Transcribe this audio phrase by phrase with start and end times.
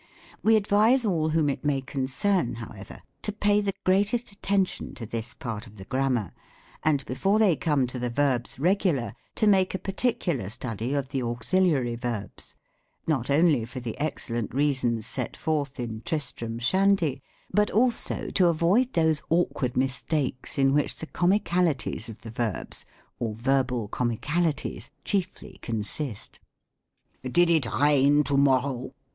[0.41, 5.35] We advise all whom it may concern, however, to pay the greatest attention to this
[5.35, 6.33] part of the Grammar,
[6.81, 11.21] and before they come to the Verbs Regular, to make a particular study of the
[11.21, 12.55] Auxiliary Verbs:
[13.05, 17.21] not only for the excellent reasons set forth in" Tristram Shandy,"
[17.53, 22.87] but also to avoid those awkward mistakes in which the Comicalities of the Verbs,
[23.19, 26.39] or Verbal Comicalities, chiefly consist."
[27.23, 28.95] Did it rain to morrow